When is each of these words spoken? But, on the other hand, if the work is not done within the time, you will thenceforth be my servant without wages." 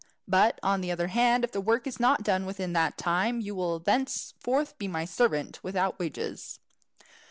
But, 0.27 0.57
on 0.63 0.81
the 0.81 0.89
other 0.89 1.09
hand, 1.09 1.43
if 1.43 1.51
the 1.51 1.61
work 1.61 1.85
is 1.85 1.99
not 1.99 2.23
done 2.23 2.47
within 2.47 2.73
the 2.73 2.91
time, 2.97 3.39
you 3.39 3.53
will 3.53 3.77
thenceforth 3.77 4.75
be 4.79 4.87
my 4.87 5.05
servant 5.05 5.63
without 5.63 5.99
wages." 5.99 6.59